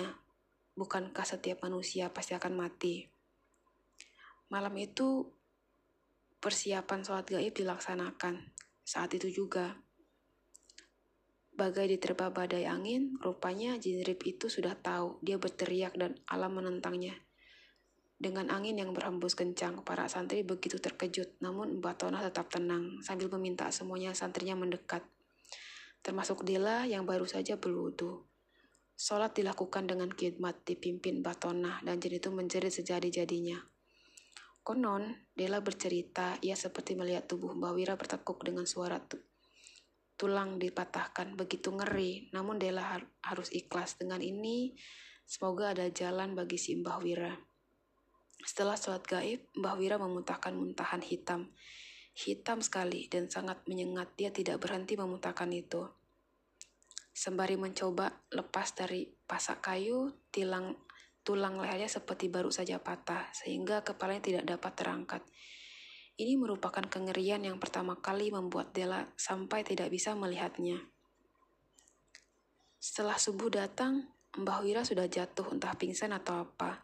Bukankah 0.79 1.27
setiap 1.27 1.59
manusia 1.67 2.07
pasti 2.15 2.39
akan 2.39 2.55
mati? 2.55 3.03
Malam 4.47 4.71
itu, 4.79 5.27
persiapan 6.39 7.03
sholat 7.03 7.27
gaib 7.27 7.51
dilaksanakan. 7.51 8.55
Saat 8.87 9.19
itu 9.19 9.27
juga, 9.27 9.75
Bagai 11.57 11.89
diterpa 11.89 12.29
badai 12.29 12.69
angin, 12.69 13.17
rupanya 13.17 13.81
jin 13.81 14.05
rip 14.05 14.21
itu 14.29 14.45
sudah 14.45 14.77
tahu. 14.77 15.17
Dia 15.25 15.41
berteriak 15.41 15.97
dan 15.97 16.13
alam 16.29 16.53
menentangnya. 16.53 17.17
Dengan 18.13 18.53
angin 18.53 18.77
yang 18.77 18.93
berhembus 18.93 19.33
kencang, 19.33 19.81
para 19.81 20.05
santri 20.05 20.45
begitu 20.45 20.77
terkejut, 20.77 21.41
namun 21.41 21.81
Mbak 21.81 22.05
Tona 22.05 22.21
tetap 22.21 22.53
tenang 22.53 23.01
sambil 23.01 23.33
meminta 23.33 23.73
semuanya 23.73 24.13
santrinya 24.13 24.53
mendekat. 24.53 25.01
Termasuk 26.05 26.45
Dela 26.45 26.85
yang 26.85 27.09
baru 27.09 27.25
saja 27.25 27.57
berwudu. 27.57 28.21
Sholat 28.93 29.33
dilakukan 29.33 29.89
dengan 29.89 30.13
khidmat 30.13 30.61
dipimpin 30.61 31.25
Mbak 31.25 31.37
Tona 31.41 31.81
dan 31.81 31.97
jin 31.97 32.21
itu 32.21 32.29
menjerit 32.29 32.69
sejadi-jadinya. 32.69 33.65
Konon, 34.61 35.25
Dela 35.33 35.57
bercerita 35.65 36.37
ia 36.45 36.53
seperti 36.53 36.93
melihat 36.93 37.25
tubuh 37.25 37.57
Mbak 37.57 37.73
Wira 37.73 37.93
bertekuk 37.97 38.45
dengan 38.45 38.69
suara 38.69 39.01
tulang 40.17 40.57
dipatahkan 40.57 41.37
begitu 41.37 41.71
ngeri. 41.71 42.33
Namun 42.33 42.57
Dela 42.57 42.97
har 42.97 43.05
harus 43.23 43.53
ikhlas 43.53 43.95
dengan 43.95 44.19
ini. 44.19 44.73
Semoga 45.23 45.71
ada 45.71 45.85
jalan 45.93 46.33
bagi 46.33 46.57
si 46.57 46.73
Mbah 46.75 46.99
Wira. 46.99 47.33
Setelah 48.41 48.75
sholat 48.75 49.05
gaib, 49.05 49.45
Mbah 49.53 49.75
Wira 49.77 49.95
memuntahkan 50.01 50.57
muntahan 50.57 51.05
hitam. 51.05 51.53
Hitam 52.17 52.65
sekali 52.65 53.05
dan 53.07 53.29
sangat 53.29 53.61
menyengat. 53.69 54.17
Dia 54.17 54.33
tidak 54.33 54.65
berhenti 54.65 54.97
memuntahkan 54.97 55.53
itu. 55.53 55.85
Sembari 57.13 57.57
mencoba 57.57 58.25
lepas 58.33 58.73
dari 58.77 59.05
pasak 59.05 59.65
kayu, 59.65 60.13
tilang 60.29 60.77
tulang 61.27 61.59
lehernya 61.59 61.91
seperti 61.91 62.31
baru 62.31 62.47
saja 62.47 62.79
patah, 62.79 63.27
sehingga 63.35 63.83
kepalanya 63.83 64.23
tidak 64.23 64.43
dapat 64.47 64.73
terangkat. 64.79 65.21
Ini 66.17 66.33
merupakan 66.33 66.81
kengerian 66.81 67.45
yang 67.45 67.61
pertama 67.61 68.01
kali 68.01 68.33
membuat 68.33 68.73
Dela 68.73 69.05
sampai 69.13 69.61
tidak 69.61 69.93
bisa 69.93 70.17
melihatnya. 70.17 70.81
Setelah 72.81 73.21
subuh 73.21 73.53
datang, 73.53 74.09
Mbah 74.33 74.65
Wira 74.65 74.81
sudah 74.81 75.05
jatuh 75.05 75.53
entah 75.53 75.77
pingsan 75.77 76.17
atau 76.17 76.41
apa. 76.41 76.81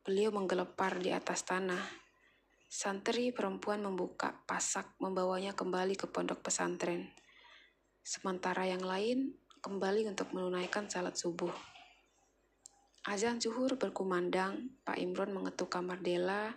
Beliau 0.00 0.32
menggelepar 0.32 0.96
di 1.04 1.12
atas 1.12 1.44
tanah. 1.44 1.80
Santri 2.64 3.28
perempuan 3.28 3.84
membuka 3.84 4.40
pasak 4.48 4.96
membawanya 5.04 5.52
kembali 5.52 5.92
ke 5.92 6.08
pondok 6.08 6.40
pesantren. 6.40 7.12
Sementara 8.00 8.64
yang 8.64 8.84
lain 8.84 9.36
kembali 9.60 10.08
untuk 10.08 10.32
menunaikan 10.32 10.88
salat 10.88 11.18
subuh. 11.18 11.52
Azan 13.04 13.36
zuhur 13.38 13.76
berkumandang, 13.76 14.72
Pak 14.82 14.98
Imron 14.98 15.30
mengetuk 15.36 15.70
kamar 15.70 16.00
Dela. 16.00 16.56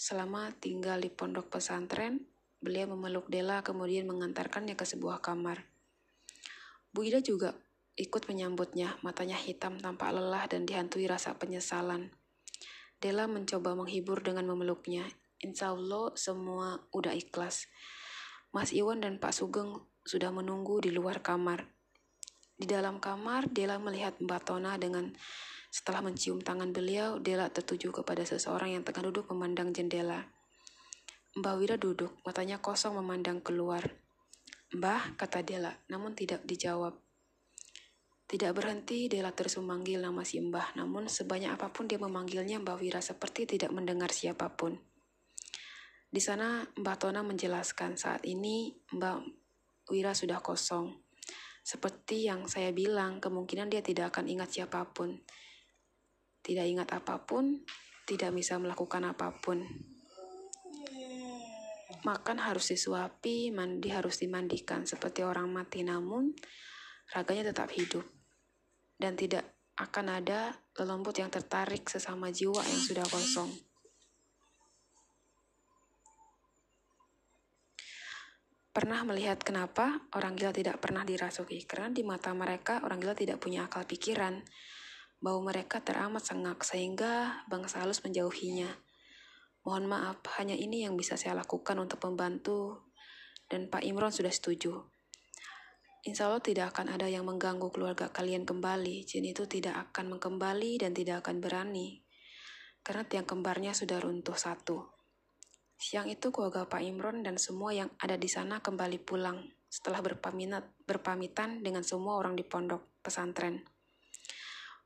Selama 0.00 0.48
tinggal 0.56 0.96
di 1.04 1.12
pondok 1.12 1.52
pesantren, 1.52 2.24
beliau 2.56 2.88
memeluk 2.96 3.28
Dela 3.28 3.60
kemudian 3.60 4.08
mengantarkannya 4.08 4.72
ke 4.72 4.88
sebuah 4.88 5.20
kamar. 5.20 5.68
Bu 6.88 7.04
Ida 7.04 7.20
juga 7.20 7.52
ikut 8.00 8.24
menyambutnya, 8.24 8.96
matanya 9.04 9.36
hitam 9.36 9.76
tampak 9.76 10.16
lelah 10.16 10.48
dan 10.48 10.64
dihantui 10.64 11.04
rasa 11.04 11.36
penyesalan. 11.36 12.16
Dela 12.96 13.28
mencoba 13.28 13.76
menghibur 13.76 14.24
dengan 14.24 14.48
memeluknya. 14.48 15.04
Insya 15.36 15.76
Allah 15.76 16.16
semua 16.16 16.80
udah 16.96 17.12
ikhlas. 17.12 17.68
Mas 18.56 18.72
Iwan 18.72 19.04
dan 19.04 19.20
Pak 19.20 19.36
Sugeng 19.36 19.84
sudah 20.08 20.32
menunggu 20.32 20.80
di 20.80 20.96
luar 20.96 21.20
kamar. 21.20 21.68
Di 22.60 22.68
dalam 22.68 23.00
kamar, 23.00 23.48
Dela 23.48 23.80
melihat 23.80 24.20
Mbak 24.20 24.40
Tona 24.44 24.76
dengan 24.76 25.08
setelah 25.72 26.04
mencium 26.04 26.44
tangan 26.44 26.76
beliau, 26.76 27.16
Dela 27.16 27.48
tertuju 27.48 27.88
kepada 27.88 28.20
seseorang 28.20 28.76
yang 28.76 28.84
tengah 28.84 29.08
duduk 29.08 29.32
memandang 29.32 29.72
jendela. 29.72 30.28
Mbak 31.40 31.54
Wira 31.56 31.76
duduk, 31.80 32.20
matanya 32.20 32.60
kosong 32.60 33.00
memandang 33.00 33.40
keluar. 33.40 33.88
Mbah, 34.76 35.16
kata 35.16 35.40
Dela, 35.40 35.72
namun 35.88 36.12
tidak 36.12 36.44
dijawab. 36.44 37.00
Tidak 38.28 38.52
berhenti, 38.52 39.08
Dela 39.08 39.32
terus 39.32 39.56
memanggil 39.56 40.04
nama 40.04 40.20
si 40.20 40.36
Mbah, 40.36 40.76
namun 40.76 41.08
sebanyak 41.08 41.56
apa 41.56 41.72
pun 41.72 41.88
dia 41.88 41.96
memanggilnya 41.96 42.60
Mbah 42.60 42.76
Wira 42.76 43.00
seperti 43.00 43.48
tidak 43.48 43.72
mendengar 43.72 44.12
siapa 44.12 44.52
pun. 44.52 44.76
Di 46.12 46.20
sana 46.20 46.60
Mbah 46.76 46.96
Tona 47.00 47.24
menjelaskan 47.24 47.96
saat 47.96 48.28
ini 48.28 48.76
Mbah 48.92 49.24
Wira 49.88 50.12
sudah 50.12 50.44
kosong. 50.44 50.99
Seperti 51.70 52.26
yang 52.26 52.50
saya 52.50 52.74
bilang, 52.74 53.22
kemungkinan 53.22 53.70
dia 53.70 53.78
tidak 53.78 54.10
akan 54.10 54.26
ingat 54.26 54.50
siapa 54.50 54.90
pun. 54.90 55.22
Tidak 56.42 56.66
ingat 56.66 56.90
apa 56.90 57.22
pun, 57.22 57.62
tidak 58.10 58.34
bisa 58.34 58.58
melakukan 58.58 59.06
apa 59.06 59.30
pun. 59.38 59.62
Makan 62.02 62.42
harus 62.42 62.74
disuapi, 62.74 63.54
mandi 63.54 63.86
harus 63.86 64.18
dimandikan 64.18 64.82
seperti 64.82 65.22
orang 65.22 65.46
mati 65.46 65.86
namun 65.86 66.34
raganya 67.14 67.54
tetap 67.54 67.70
hidup 67.70 68.02
dan 68.98 69.14
tidak 69.14 69.54
akan 69.78 70.18
ada 70.18 70.50
lelembut 70.74 71.22
yang 71.22 71.30
tertarik 71.30 71.86
sesama 71.86 72.34
jiwa 72.34 72.66
yang 72.66 72.82
sudah 72.82 73.06
kosong. 73.06 73.69
Pernah 78.70 79.02
melihat 79.02 79.42
kenapa 79.42 80.06
orang 80.14 80.38
gila 80.38 80.54
tidak 80.54 80.78
pernah 80.78 81.02
dirasuki? 81.02 81.66
Karena 81.66 81.90
di 81.90 82.06
mata 82.06 82.30
mereka 82.30 82.82
orang 82.86 83.02
gila 83.02 83.14
tidak 83.18 83.42
punya 83.42 83.66
akal 83.66 83.82
pikiran. 83.86 84.42
Bau 85.20 85.42
mereka 85.42 85.82
teramat 85.82 86.24
sengak 86.24 86.62
sehingga 86.62 87.44
bangsa 87.50 87.82
halus 87.82 88.00
menjauhinya. 88.06 88.70
Mohon 89.66 89.92
maaf, 89.92 90.24
hanya 90.40 90.56
ini 90.56 90.88
yang 90.88 90.96
bisa 90.96 91.20
saya 91.20 91.36
lakukan 91.36 91.76
untuk 91.76 92.00
membantu 92.08 92.88
dan 93.50 93.66
Pak 93.66 93.82
Imron 93.84 94.14
sudah 94.14 94.32
setuju. 94.32 94.86
Insya 96.00 96.32
Allah 96.32 96.40
tidak 96.40 96.72
akan 96.72 96.96
ada 96.96 97.04
yang 97.12 97.28
mengganggu 97.28 97.68
keluarga 97.68 98.08
kalian 98.08 98.48
kembali. 98.48 99.04
Jin 99.04 99.28
itu 99.28 99.44
tidak 99.44 99.92
akan 99.92 100.16
mengembali 100.16 100.80
dan 100.80 100.96
tidak 100.96 101.26
akan 101.26 101.44
berani. 101.44 102.00
Karena 102.80 103.04
tiang 103.04 103.28
kembarnya 103.28 103.76
sudah 103.76 104.00
runtuh 104.00 104.32
satu. 104.32 104.99
Siang 105.80 106.12
itu 106.12 106.28
keluarga 106.28 106.68
Pak 106.68 106.84
Imron 106.84 107.24
dan 107.24 107.40
semua 107.40 107.72
yang 107.72 107.88
ada 107.96 108.20
di 108.20 108.28
sana 108.28 108.60
kembali 108.60 109.00
pulang 109.00 109.40
setelah 109.64 110.04
berpaminat, 110.04 110.84
berpamitan 110.84 111.64
dengan 111.64 111.80
semua 111.80 112.20
orang 112.20 112.36
di 112.36 112.44
pondok 112.44 113.00
pesantren. 113.00 113.64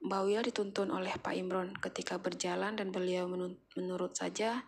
Mbak 0.07 0.21
Wila 0.23 0.43
dituntun 0.47 0.95
oleh 0.95 1.19
Pak 1.19 1.35
Imron 1.35 1.75
ketika 1.83 2.23
berjalan 2.23 2.79
dan 2.79 2.95
beliau 2.95 3.27
menurut 3.75 4.15
saja, 4.15 4.63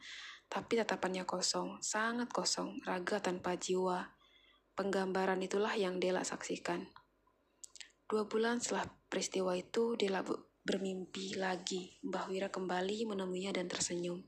tapi 0.50 0.74
tatapannya 0.74 1.22
kosong, 1.22 1.78
sangat 1.78 2.26
kosong, 2.34 2.82
raga 2.82 3.22
tanpa 3.22 3.54
jiwa, 3.54 4.16
Penggambaran 4.76 5.40
itulah 5.40 5.72
yang 5.72 5.96
Dela 5.96 6.20
saksikan. 6.20 6.84
Dua 8.04 8.28
bulan 8.28 8.60
setelah 8.60 8.84
peristiwa 9.08 9.56
itu, 9.56 9.96
Dela 9.96 10.20
bermimpi 10.60 11.32
lagi. 11.40 11.96
Mbah 12.04 12.28
Wira 12.28 12.52
kembali 12.52 13.08
menemuinya 13.08 13.56
dan 13.56 13.72
tersenyum. 13.72 14.20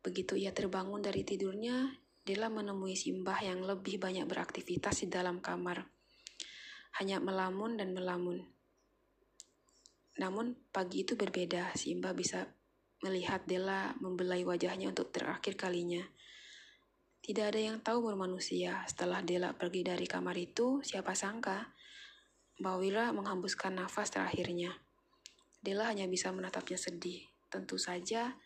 Begitu 0.00 0.36
ia 0.36 0.52
terbangun 0.56 1.04
dari 1.04 1.24
tidurnya, 1.24 1.92
Dela 2.20 2.48
menemui 2.52 2.96
Simbah 2.96 3.40
yang 3.40 3.64
lebih 3.64 4.00
banyak 4.00 4.24
beraktivitas 4.28 5.04
di 5.04 5.08
dalam 5.08 5.40
kamar. 5.40 5.88
Hanya 7.00 7.20
melamun 7.20 7.80
dan 7.80 7.96
melamun. 7.96 8.44
Namun 10.20 10.56
pagi 10.68 11.04
itu 11.04 11.16
berbeda, 11.16 11.72
Simbah 11.76 12.12
bisa 12.12 12.44
melihat 13.00 13.44
Dela 13.48 13.96
membelai 14.00 14.44
wajahnya 14.44 14.92
untuk 14.92 15.12
terakhir 15.12 15.56
kalinya. 15.56 16.04
Tidak 17.20 17.44
ada 17.52 17.60
yang 17.60 17.80
tahu 17.80 18.04
umur 18.04 18.16
manusia. 18.16 18.84
Setelah 18.88 19.20
Dela 19.24 19.52
pergi 19.56 19.84
dari 19.84 20.04
kamar 20.04 20.36
itu, 20.36 20.80
siapa 20.84 21.12
sangka 21.16 21.72
Mbak 22.60 23.16
menghembuskan 23.16 23.80
nafas 23.80 24.12
terakhirnya. 24.12 24.76
Dela 25.64 25.88
hanya 25.88 26.04
bisa 26.04 26.28
menatapnya 26.28 26.76
sedih. 26.76 27.24
Tentu 27.48 27.80
saja, 27.80 28.36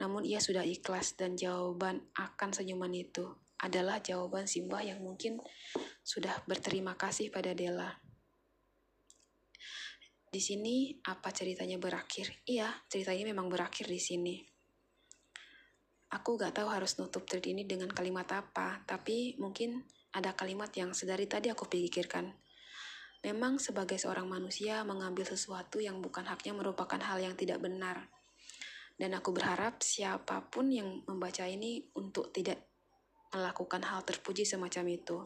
namun 0.00 0.24
ia 0.24 0.40
sudah 0.40 0.64
ikhlas 0.64 1.14
dan 1.20 1.36
jawaban 1.36 2.00
akan 2.16 2.50
senyuman 2.56 2.90
itu 2.96 3.28
adalah 3.60 4.00
jawaban 4.00 4.48
Simbah 4.48 4.80
yang 4.80 5.04
mungkin 5.04 5.36
sudah 6.00 6.40
berterima 6.48 6.96
kasih 6.96 7.28
pada 7.28 7.52
Dela. 7.52 8.00
Di 10.30 10.40
sini 10.40 10.96
apa 11.04 11.28
ceritanya 11.34 11.76
berakhir? 11.76 12.40
Iya, 12.48 12.70
ceritanya 12.88 13.28
memang 13.28 13.52
berakhir 13.52 13.90
di 13.90 14.00
sini. 14.00 14.40
Aku 16.10 16.40
gak 16.40 16.58
tahu 16.58 16.70
harus 16.72 16.96
nutup 16.98 17.26
thread 17.28 17.44
ini 17.46 17.66
dengan 17.68 17.90
kalimat 17.90 18.26
apa, 18.32 18.82
tapi 18.88 19.36
mungkin 19.38 19.84
ada 20.10 20.34
kalimat 20.34 20.70
yang 20.74 20.90
sedari 20.96 21.26
tadi 21.26 21.52
aku 21.52 21.66
pikirkan. 21.70 22.30
Memang 23.20 23.60
sebagai 23.60 24.00
seorang 24.00 24.26
manusia 24.26 24.80
mengambil 24.82 25.28
sesuatu 25.28 25.78
yang 25.78 26.00
bukan 26.00 26.24
haknya 26.24 26.56
merupakan 26.56 26.98
hal 26.98 27.20
yang 27.20 27.36
tidak 27.36 27.60
benar. 27.60 28.08
Dan 29.00 29.16
aku 29.16 29.32
berharap 29.32 29.80
siapa 29.80 30.44
pun 30.52 30.68
yang 30.68 31.00
membaca 31.08 31.48
ini 31.48 31.88
untuk 31.96 32.28
tidak 32.36 32.68
melakukan 33.32 33.80
hal 33.88 34.04
terpuji 34.04 34.44
semacam 34.44 34.84
itu. 34.92 35.24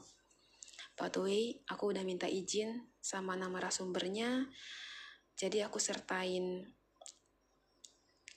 By 0.94 1.10
the 1.10 1.18
way, 1.18 1.42
aku 1.66 1.90
udah 1.90 2.06
minta 2.06 2.30
izin 2.30 2.86
sama 3.02 3.34
nama 3.34 3.58
rasumbernya, 3.58 4.46
jadi 5.34 5.66
aku 5.66 5.82
sertain 5.82 6.70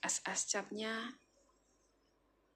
as-as 0.01 0.49
capnya 0.49 1.21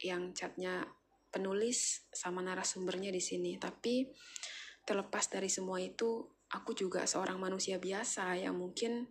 yang 0.01 0.33
catnya 0.33 0.89
penulis 1.29 2.09
sama 2.09 2.41
narasumbernya 2.41 3.13
di 3.13 3.21
sini. 3.21 3.61
Tapi 3.61 4.09
terlepas 4.81 5.29
dari 5.29 5.53
semua 5.53 5.77
itu, 5.77 6.25
aku 6.49 6.73
juga 6.73 7.05
seorang 7.05 7.37
manusia 7.37 7.77
biasa 7.77 8.41
yang 8.41 8.57
mungkin 8.57 9.05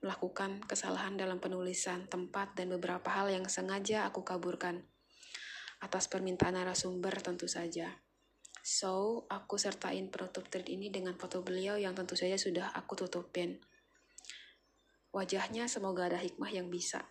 melakukan 0.00 0.64
kesalahan 0.64 1.20
dalam 1.20 1.36
penulisan 1.40 2.08
tempat 2.08 2.56
dan 2.56 2.72
beberapa 2.72 3.08
hal 3.12 3.28
yang 3.28 3.44
sengaja 3.46 4.08
aku 4.08 4.24
kaburkan. 4.24 4.80
Atas 5.80 6.08
permintaan 6.08 6.56
narasumber 6.56 7.20
tentu 7.20 7.48
saja. 7.48 8.00
So, 8.60 9.24
aku 9.32 9.56
sertain 9.56 10.12
penutup 10.12 10.48
thread 10.52 10.68
ini 10.68 10.92
dengan 10.92 11.16
foto 11.16 11.40
beliau 11.40 11.80
yang 11.80 11.96
tentu 11.96 12.16
saja 12.16 12.36
sudah 12.36 12.72
aku 12.76 12.96
tutupin. 12.96 13.60
Wajahnya 15.10 15.66
semoga 15.66 16.12
ada 16.12 16.20
hikmah 16.20 16.52
yang 16.52 16.68
bisa 16.68 17.08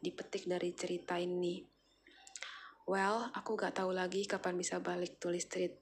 dipetik 0.00 0.46
dari 0.46 0.72
cerita 0.72 1.18
ini. 1.18 1.62
Well, 2.86 3.30
aku 3.34 3.54
gak 3.58 3.82
tahu 3.82 3.94
lagi 3.94 4.26
kapan 4.26 4.58
bisa 4.58 4.82
balik 4.82 5.18
tulis 5.22 5.46
tweet 5.46 5.78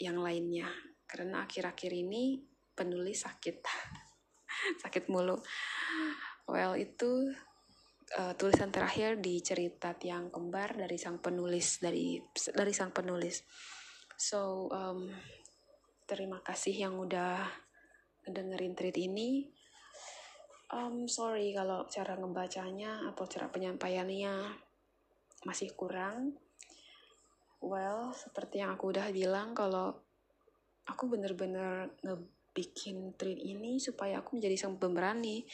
yang 0.00 0.20
lainnya. 0.20 0.68
Karena 1.06 1.46
akhir-akhir 1.46 1.92
ini 1.94 2.42
penulis 2.74 3.24
sakit. 3.24 3.56
sakit 4.82 5.08
mulu. 5.10 5.38
Well, 6.46 6.78
itu 6.78 7.34
uh, 8.14 8.32
tulisan 8.38 8.70
terakhir 8.70 9.18
di 9.18 9.42
cerita 9.42 9.96
tiang 9.96 10.30
kembar 10.30 10.78
dari 10.78 10.94
sang 10.96 11.18
penulis 11.18 11.82
dari 11.82 12.20
dari 12.54 12.72
sang 12.72 12.94
penulis. 12.94 13.42
So, 14.16 14.70
um, 14.70 15.10
terima 16.06 16.40
kasih 16.40 16.86
yang 16.86 16.96
udah 16.96 17.44
dengerin 18.26 18.78
tweet 18.78 18.96
ini. 18.98 19.50
Um, 20.66 21.06
sorry 21.06 21.54
kalau 21.54 21.86
cara 21.86 22.18
ngebacanya 22.18 23.06
atau 23.06 23.22
cara 23.30 23.46
penyampaiannya 23.46 24.66
masih 25.46 25.70
kurang 25.78 26.34
well 27.62 28.10
seperti 28.10 28.58
yang 28.58 28.74
aku 28.74 28.90
udah 28.90 29.14
bilang 29.14 29.54
kalau 29.54 29.94
aku 30.90 31.06
bener-bener 31.06 31.94
ngebikin 32.56 33.12
tweet 33.20 33.36
ini 33.36 33.76
supaya 33.76 34.24
aku 34.24 34.40
menjadi 34.40 34.56
sang 34.56 34.80
pemberani. 34.80 35.44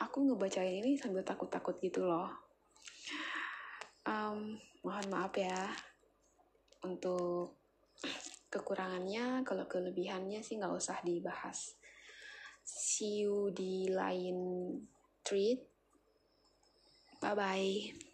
Aku 0.00 0.24
ngebacain 0.24 0.80
ini 0.80 0.96
sambil 0.96 1.20
takut-takut 1.20 1.76
gitu 1.84 2.08
loh. 2.08 2.32
Um, 4.08 4.56
mohon 4.80 5.04
maaf 5.12 5.36
ya 5.36 5.68
untuk 6.80 7.60
kekurangannya. 8.48 9.44
Kalau 9.44 9.68
kelebihannya 9.68 10.40
sih 10.40 10.56
nggak 10.56 10.72
usah 10.72 11.04
dibahas. 11.04 11.76
See 12.64 13.28
you 13.28 13.52
di 13.52 13.92
lain 13.92 14.40
tweet 15.20 15.60
bye 17.20 17.34
bye 17.34 18.05